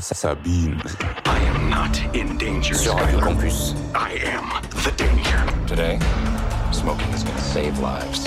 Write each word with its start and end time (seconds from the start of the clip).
Sabine. 0.00 0.80
I 1.26 1.38
am 1.54 1.68
not 1.68 2.00
in 2.14 2.38
danger. 2.38 2.74
Sur 2.74 2.94
Radio 2.94 3.20
Campus. 3.20 3.74
I 3.94 4.14
am 4.26 4.48
the 4.84 4.90
danger. 4.96 5.44
Today, 5.66 5.98
smoking 6.72 7.12
is 7.12 7.22
gonna 7.22 7.38
save 7.38 7.78
lives. 7.78 8.26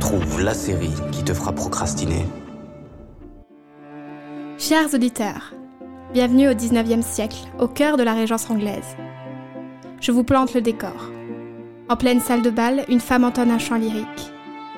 Trouve 0.00 0.40
la 0.40 0.54
série 0.54 0.94
qui 1.12 1.22
te 1.22 1.34
fera 1.34 1.52
procrastiner. 1.52 2.24
Chers 4.56 4.94
auditeurs, 4.94 5.52
bienvenue 6.14 6.48
au 6.48 6.54
19e 6.54 7.02
siècle, 7.02 7.46
au 7.58 7.68
cœur 7.68 7.98
de 7.98 8.02
la 8.02 8.14
Régence 8.14 8.48
anglaise. 8.48 8.96
Je 10.00 10.12
vous 10.12 10.24
plante 10.24 10.54
le 10.54 10.62
décor. 10.62 11.10
En 11.90 11.96
pleine 11.96 12.20
salle 12.20 12.40
de 12.40 12.50
bal, 12.50 12.86
une 12.88 13.00
femme 13.00 13.24
entonne 13.24 13.50
un 13.50 13.58
chant 13.58 13.76
lyrique. 13.76 14.32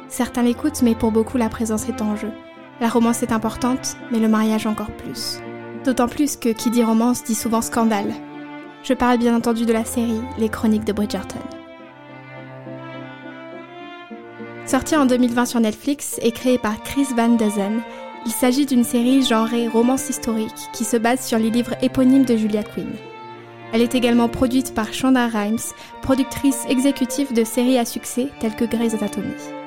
Certains 0.08 0.42
l'écoutent, 0.42 0.82
mais 0.82 0.96
pour 0.96 1.12
beaucoup, 1.12 1.38
la 1.38 1.48
présence 1.48 1.88
est 1.88 2.02
en 2.02 2.16
jeu. 2.16 2.32
La 2.80 2.88
romance 2.88 3.22
est 3.24 3.32
importante, 3.32 3.96
mais 4.12 4.20
le 4.20 4.28
mariage 4.28 4.66
encore 4.66 4.92
plus. 4.92 5.40
D'autant 5.84 6.06
plus 6.06 6.36
que 6.36 6.50
qui 6.50 6.70
dit 6.70 6.84
romance 6.84 7.24
dit 7.24 7.34
souvent 7.34 7.62
scandale. 7.62 8.12
Je 8.84 8.94
parle 8.94 9.18
bien 9.18 9.34
entendu 9.34 9.66
de 9.66 9.72
la 9.72 9.84
série 9.84 10.20
Les 10.38 10.48
Chroniques 10.48 10.84
de 10.84 10.92
Bridgerton. 10.92 11.40
Sortie 14.64 14.96
en 14.96 15.06
2020 15.06 15.46
sur 15.46 15.60
Netflix 15.60 16.18
et 16.22 16.30
créée 16.30 16.58
par 16.58 16.80
Chris 16.82 17.06
Van 17.16 17.30
Duzen, 17.30 17.80
il 18.26 18.32
s'agit 18.32 18.66
d'une 18.66 18.84
série 18.84 19.22
genrée 19.22 19.66
romance 19.66 20.10
historique 20.10 20.68
qui 20.72 20.84
se 20.84 20.96
base 20.96 21.24
sur 21.24 21.38
les 21.38 21.50
livres 21.50 21.74
éponymes 21.82 22.26
de 22.26 22.36
Julia 22.36 22.62
Quinn. 22.62 22.92
Elle 23.72 23.82
est 23.82 23.94
également 23.94 24.28
produite 24.28 24.74
par 24.74 24.92
Shonda 24.92 25.26
Rhimes, 25.26 25.58
productrice 26.02 26.64
exécutive 26.68 27.32
de 27.32 27.44
séries 27.44 27.78
à 27.78 27.84
succès 27.84 28.28
telles 28.40 28.56
que 28.56 28.64
Grey's 28.64 28.94
Anatomy. 28.94 29.57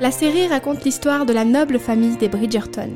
La 0.00 0.10
série 0.10 0.46
raconte 0.46 0.82
l'histoire 0.82 1.26
de 1.26 1.34
la 1.34 1.44
noble 1.44 1.78
famille 1.78 2.16
des 2.16 2.30
Bridgerton, 2.30 2.90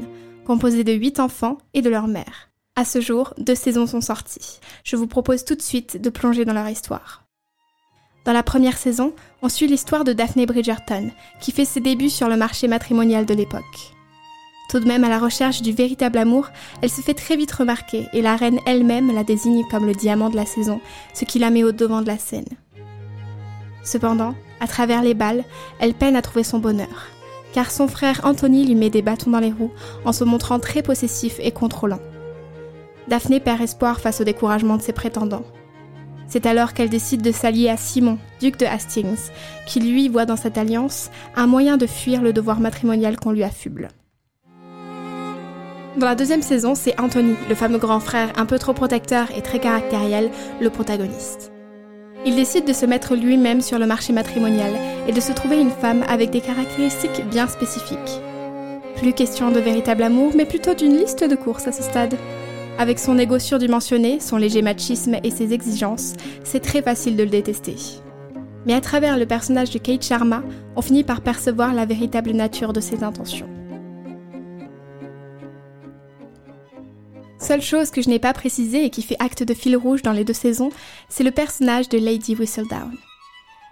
composée 0.46 0.84
de 0.84 0.92
8 0.94 1.20
enfants 1.20 1.58
et 1.74 1.82
de 1.82 1.90
leur 1.90 2.08
mère. 2.08 2.50
À 2.76 2.86
ce 2.86 3.02
jour, 3.02 3.34
deux 3.36 3.54
saisons 3.54 3.86
sont 3.86 4.00
sorties. 4.00 4.58
Je 4.84 4.96
vous 4.96 5.06
propose 5.06 5.44
tout 5.44 5.54
de 5.54 5.60
suite 5.60 6.00
de 6.00 6.08
plonger 6.08 6.46
dans 6.46 6.54
leur 6.54 6.66
histoire. 6.66 7.26
Dans 8.24 8.32
la 8.32 8.42
première 8.42 8.78
saison, 8.78 9.12
on 9.42 9.50
suit 9.50 9.66
l'histoire 9.66 10.04
de 10.04 10.14
Daphne 10.14 10.46
Bridgerton, 10.46 11.10
qui 11.42 11.52
fait 11.52 11.66
ses 11.66 11.80
débuts 11.80 12.08
sur 12.08 12.30
le 12.30 12.38
marché 12.38 12.68
matrimonial 12.68 13.26
de 13.26 13.34
l'époque. 13.34 13.92
Tout 14.70 14.80
de 14.80 14.88
même 14.88 15.04
à 15.04 15.10
la 15.10 15.18
recherche 15.18 15.60
du 15.60 15.72
véritable 15.72 16.16
amour, 16.16 16.48
elle 16.80 16.88
se 16.88 17.02
fait 17.02 17.12
très 17.12 17.36
vite 17.36 17.52
remarquer 17.52 18.08
et 18.14 18.22
la 18.22 18.34
reine 18.34 18.60
elle-même 18.64 19.14
la 19.14 19.24
désigne 19.24 19.62
comme 19.70 19.84
le 19.84 19.92
diamant 19.92 20.30
de 20.30 20.36
la 20.36 20.46
saison, 20.46 20.80
ce 21.12 21.26
qui 21.26 21.38
la 21.38 21.50
met 21.50 21.64
au 21.64 21.72
devant 21.72 22.00
de 22.00 22.06
la 22.06 22.16
scène. 22.16 22.48
Cependant, 23.84 24.34
à 24.64 24.66
travers 24.66 25.02
les 25.02 25.12
balles, 25.12 25.44
elle 25.78 25.92
peine 25.92 26.16
à 26.16 26.22
trouver 26.22 26.42
son 26.42 26.58
bonheur, 26.58 27.08
car 27.52 27.70
son 27.70 27.86
frère 27.86 28.22
Anthony 28.24 28.66
lui 28.66 28.74
met 28.74 28.88
des 28.88 29.02
bâtons 29.02 29.30
dans 29.30 29.38
les 29.38 29.52
roues 29.52 29.72
en 30.06 30.12
se 30.12 30.24
montrant 30.24 30.58
très 30.58 30.82
possessif 30.82 31.36
et 31.38 31.52
contrôlant. 31.52 32.00
Daphné 33.06 33.40
perd 33.40 33.60
espoir 33.60 34.00
face 34.00 34.22
au 34.22 34.24
découragement 34.24 34.78
de 34.78 34.82
ses 34.82 34.94
prétendants. 34.94 35.44
C'est 36.28 36.46
alors 36.46 36.72
qu'elle 36.72 36.88
décide 36.88 37.20
de 37.20 37.30
s'allier 37.30 37.68
à 37.68 37.76
Simon, 37.76 38.18
duc 38.40 38.58
de 38.58 38.64
Hastings, 38.64 39.30
qui 39.66 39.80
lui 39.80 40.08
voit 40.08 40.24
dans 40.24 40.36
cette 40.36 40.56
alliance 40.56 41.10
un 41.36 41.46
moyen 41.46 41.76
de 41.76 41.86
fuir 41.86 42.22
le 42.22 42.32
devoir 42.32 42.58
matrimonial 42.58 43.20
qu'on 43.20 43.32
lui 43.32 43.44
affuble. 43.44 43.88
Dans 45.98 46.06
la 46.06 46.14
deuxième 46.14 46.42
saison, 46.42 46.74
c'est 46.74 46.98
Anthony, 46.98 47.34
le 47.50 47.54
fameux 47.54 47.78
grand 47.78 48.00
frère 48.00 48.32
un 48.36 48.46
peu 48.46 48.58
trop 48.58 48.72
protecteur 48.72 49.28
et 49.36 49.42
très 49.42 49.60
caractériel, 49.60 50.30
le 50.60 50.70
protagoniste. 50.70 51.53
Il 52.26 52.36
décide 52.36 52.66
de 52.66 52.72
se 52.72 52.86
mettre 52.86 53.14
lui-même 53.14 53.60
sur 53.60 53.78
le 53.78 53.86
marché 53.86 54.12
matrimonial 54.12 54.72
et 55.06 55.12
de 55.12 55.20
se 55.20 55.32
trouver 55.32 55.60
une 55.60 55.70
femme 55.70 56.04
avec 56.08 56.30
des 56.30 56.40
caractéristiques 56.40 57.22
bien 57.30 57.46
spécifiques. 57.46 57.98
Plus 58.96 59.12
question 59.12 59.50
de 59.50 59.60
véritable 59.60 60.02
amour, 60.02 60.32
mais 60.34 60.46
plutôt 60.46 60.74
d'une 60.74 60.96
liste 60.96 61.22
de 61.22 61.34
courses 61.36 61.66
à 61.66 61.72
ce 61.72 61.82
stade. 61.82 62.14
Avec 62.78 62.98
son 62.98 63.18
égo 63.18 63.38
surdimensionné, 63.38 64.20
son 64.20 64.38
léger 64.38 64.62
machisme 64.62 65.16
et 65.22 65.30
ses 65.30 65.52
exigences, 65.52 66.14
c'est 66.44 66.60
très 66.60 66.80
facile 66.80 67.16
de 67.16 67.24
le 67.24 67.30
détester. 67.30 67.76
Mais 68.66 68.74
à 68.74 68.80
travers 68.80 69.18
le 69.18 69.26
personnage 69.26 69.70
de 69.70 69.78
Kate 69.78 70.02
Sharma, 70.02 70.42
on 70.76 70.82
finit 70.82 71.04
par 71.04 71.20
percevoir 71.20 71.74
la 71.74 71.84
véritable 71.84 72.30
nature 72.30 72.72
de 72.72 72.80
ses 72.80 73.04
intentions. 73.04 73.53
Seule 77.46 77.60
chose 77.60 77.90
que 77.90 78.00
je 78.00 78.08
n'ai 78.08 78.18
pas 78.18 78.32
précisée 78.32 78.86
et 78.86 78.90
qui 78.90 79.02
fait 79.02 79.18
acte 79.18 79.42
de 79.42 79.52
fil 79.52 79.76
rouge 79.76 80.00
dans 80.00 80.12
les 80.12 80.24
deux 80.24 80.32
saisons, 80.32 80.70
c'est 81.10 81.24
le 81.24 81.30
personnage 81.30 81.90
de 81.90 81.98
Lady 81.98 82.34
Whistledown. 82.34 82.96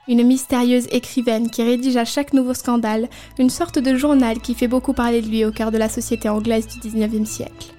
Une 0.08 0.22
mystérieuse 0.24 0.88
écrivaine 0.90 1.48
qui 1.48 1.62
rédige 1.62 1.96
à 1.96 2.04
chaque 2.04 2.34
nouveau 2.34 2.52
scandale 2.52 3.08
une 3.38 3.48
sorte 3.48 3.78
de 3.78 3.96
journal 3.96 4.40
qui 4.40 4.54
fait 4.54 4.68
beaucoup 4.68 4.92
parler 4.92 5.22
de 5.22 5.28
lui 5.28 5.46
au 5.46 5.52
cœur 5.52 5.70
de 5.70 5.78
la 5.78 5.88
société 5.88 6.28
anglaise 6.28 6.66
du 6.66 6.86
19e 6.86 7.24
siècle. 7.24 7.72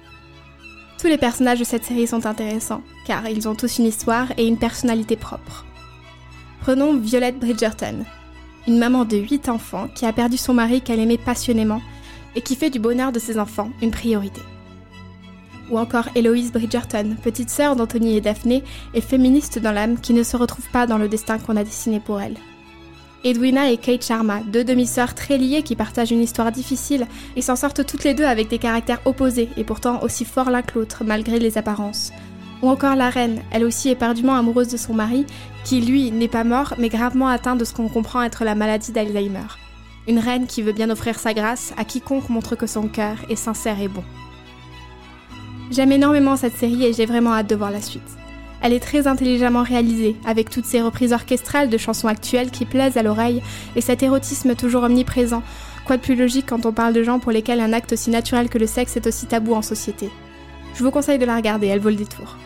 Tous 0.98 1.06
les 1.06 1.16
personnages 1.16 1.60
de 1.60 1.64
cette 1.64 1.84
série 1.84 2.08
sont 2.08 2.26
intéressants, 2.26 2.82
car 3.06 3.28
ils 3.28 3.46
ont 3.46 3.54
tous 3.54 3.78
une 3.78 3.86
histoire 3.86 4.32
et 4.36 4.48
une 4.48 4.58
personnalité 4.58 5.14
propre. 5.14 5.64
Prenons 6.60 6.98
Violette 6.98 7.38
Bridgerton, 7.38 8.04
une 8.66 8.78
maman 8.78 9.04
de 9.04 9.18
8 9.18 9.48
enfants 9.48 9.86
qui 9.94 10.06
a 10.06 10.12
perdu 10.12 10.38
son 10.38 10.54
mari 10.54 10.80
qu'elle 10.80 10.98
aimait 10.98 11.18
passionnément 11.18 11.82
et 12.34 12.40
qui 12.40 12.56
fait 12.56 12.70
du 12.70 12.80
bonheur 12.80 13.12
de 13.12 13.20
ses 13.20 13.38
enfants 13.38 13.70
une 13.80 13.92
priorité 13.92 14.40
ou 15.70 15.78
encore 15.78 16.08
Héloïse 16.14 16.52
Bridgerton, 16.52 17.16
petite 17.22 17.50
sœur 17.50 17.76
d'Anthony 17.76 18.16
et 18.16 18.20
Daphné, 18.20 18.62
et 18.94 19.00
féministe 19.00 19.58
dans 19.58 19.72
l'âme 19.72 19.98
qui 20.00 20.12
ne 20.12 20.22
se 20.22 20.36
retrouve 20.36 20.68
pas 20.70 20.86
dans 20.86 20.98
le 20.98 21.08
destin 21.08 21.38
qu'on 21.38 21.56
a 21.56 21.64
dessiné 21.64 22.00
pour 22.00 22.20
elle. 22.20 22.36
Edwina 23.24 23.70
et 23.70 23.78
Kate 23.78 24.04
Sharma, 24.04 24.40
deux 24.52 24.64
demi-sœurs 24.64 25.14
très 25.14 25.38
liées 25.38 25.62
qui 25.62 25.76
partagent 25.76 26.10
une 26.12 26.20
histoire 26.20 26.52
difficile 26.52 27.06
et 27.36 27.40
s'en 27.40 27.56
sortent 27.56 27.86
toutes 27.86 28.04
les 28.04 28.12
deux 28.12 28.24
avec 28.24 28.48
des 28.48 28.58
caractères 28.58 29.00
opposés 29.06 29.48
et 29.56 29.64
pourtant 29.64 30.02
aussi 30.02 30.26
forts 30.26 30.50
l'un 30.50 30.60
que 30.60 30.78
l'autre 30.78 31.04
malgré 31.04 31.38
les 31.38 31.56
apparences. 31.56 32.12
Ou 32.60 32.68
encore 32.68 32.96
la 32.96 33.08
reine, 33.08 33.40
elle 33.50 33.64
aussi 33.64 33.88
éperdument 33.88 34.36
amoureuse 34.36 34.68
de 34.68 34.76
son 34.76 34.92
mari, 34.92 35.24
qui 35.64 35.80
lui 35.80 36.10
n'est 36.10 36.28
pas 36.28 36.44
mort 36.44 36.74
mais 36.78 36.90
gravement 36.90 37.28
atteint 37.28 37.56
de 37.56 37.64
ce 37.64 37.72
qu'on 37.72 37.88
comprend 37.88 38.22
être 38.22 38.44
la 38.44 38.54
maladie 38.54 38.92
d'Alzheimer. 38.92 39.48
Une 40.06 40.18
reine 40.18 40.46
qui 40.46 40.60
veut 40.60 40.72
bien 40.72 40.90
offrir 40.90 41.18
sa 41.18 41.32
grâce 41.32 41.72
à 41.78 41.84
quiconque 41.84 42.28
montre 42.28 42.56
que 42.56 42.66
son 42.66 42.88
cœur 42.88 43.16
est 43.30 43.36
sincère 43.36 43.80
et 43.80 43.88
bon. 43.88 44.04
J'aime 45.70 45.92
énormément 45.92 46.36
cette 46.36 46.56
série 46.56 46.84
et 46.84 46.92
j'ai 46.92 47.06
vraiment 47.06 47.32
hâte 47.32 47.48
de 47.48 47.56
voir 47.56 47.70
la 47.70 47.80
suite. 47.80 48.02
Elle 48.60 48.72
est 48.72 48.80
très 48.80 49.06
intelligemment 49.06 49.62
réalisée, 49.62 50.16
avec 50.24 50.50
toutes 50.50 50.64
ces 50.64 50.80
reprises 50.80 51.12
orchestrales 51.12 51.68
de 51.68 51.78
chansons 51.78 52.08
actuelles 52.08 52.50
qui 52.50 52.64
plaisent 52.64 52.96
à 52.96 53.02
l'oreille 53.02 53.42
et 53.76 53.80
cet 53.80 54.02
érotisme 54.02 54.54
toujours 54.54 54.84
omniprésent. 54.84 55.42
Quoi 55.84 55.96
de 55.96 56.02
plus 56.02 56.16
logique 56.16 56.46
quand 56.48 56.64
on 56.64 56.72
parle 56.72 56.94
de 56.94 57.02
gens 57.02 57.18
pour 57.18 57.32
lesquels 57.32 57.60
un 57.60 57.72
acte 57.72 57.92
aussi 57.92 58.10
naturel 58.10 58.48
que 58.48 58.58
le 58.58 58.66
sexe 58.66 58.96
est 58.96 59.06
aussi 59.06 59.26
tabou 59.26 59.54
en 59.54 59.62
société? 59.62 60.10
Je 60.74 60.82
vous 60.82 60.90
conseille 60.90 61.18
de 61.18 61.26
la 61.26 61.36
regarder, 61.36 61.66
elle 61.66 61.80
vaut 61.80 61.90
le 61.90 61.96
détour. 61.96 62.36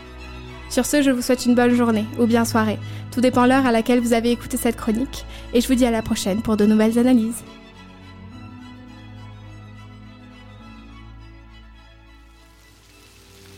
Sur 0.69 0.85
ce, 0.85 1.01
je 1.01 1.09
vous 1.09 1.21
souhaite 1.21 1.45
une 1.45 1.55
bonne 1.55 1.73
journée, 1.73 2.05
ou 2.19 2.25
bien 2.25 2.45
soirée, 2.45 2.79
tout 3.11 3.21
dépend 3.21 3.45
l'heure 3.45 3.65
à 3.65 3.71
laquelle 3.71 4.01
vous 4.01 4.13
avez 4.13 4.31
écouté 4.31 4.57
cette 4.57 4.75
chronique, 4.75 5.25
et 5.53 5.61
je 5.61 5.67
vous 5.67 5.75
dis 5.75 5.85
à 5.85 5.91
la 5.91 6.01
prochaine 6.01 6.41
pour 6.41 6.57
de 6.57 6.65
nouvelles 6.65 6.99
analyses. 6.99 7.43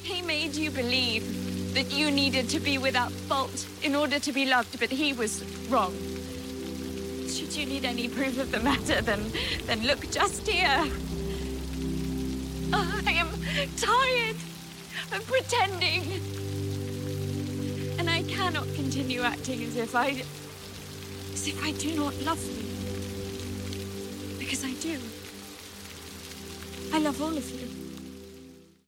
He 0.03 0.22
made 0.22 0.56
you 0.56 0.72
believe 0.72 1.73
that 1.73 1.91
you 1.91 2.12
needed 2.12 2.50
to 2.50 2.59
be 2.59 2.78
without 2.78 3.12
fault 3.12 3.66
in 3.81 3.95
order 3.95 4.19
to 4.19 4.31
be 4.31 4.45
loved, 4.45 4.79
but 4.79 4.89
he 4.89 5.13
was 5.13 5.44
wrong. 5.69 5.94
Should 7.28 7.56
you 7.56 7.66
need 7.66 7.85
any 7.85 8.09
proof 8.09 8.38
of 8.39 8.51
the 8.51 8.59
matter, 8.59 9.01
then, 9.01 9.31
then 9.66 9.84
look 9.84 10.09
just 10.12 10.47
here. 10.47 10.84
I 12.73 13.12
am 13.13 13.29
tired 13.78 14.35
of 15.13 15.25
pretending. 15.28 16.03
And 18.00 18.09
I 18.09 18.23
cannot 18.23 18.66
continue 18.75 19.22
acting 19.22 19.63
as 19.63 19.75
if 19.78 19.95
I 19.95 20.23
as 21.33 21.47
if 21.47 21.63
I 21.63 21.72
do 21.72 21.95
not 21.95 22.13
love 22.22 22.44
you. 22.44 22.66
Because 24.38 24.66
I 24.66 24.73
do. 24.73 25.00
I 26.94 27.00
love 27.00 27.22
all 27.22 27.38
of 27.38 27.50
you. 27.50 27.91